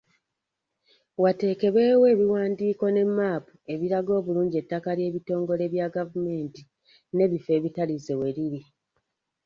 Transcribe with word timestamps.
Wateekebwewo 1.23 2.05
ebiwandiiko 2.13 2.85
ne 2.91 3.03
mmaapu 3.07 3.51
ebiraga 3.73 4.11
obulungi 4.19 4.55
ettaka 4.61 4.89
ly’ebitongole 4.97 5.63
bya 5.73 5.87
gavumenti 5.95 6.61
n’ebifo 7.15 7.49
ebitalize 7.57 8.13
weriri. 8.19 8.61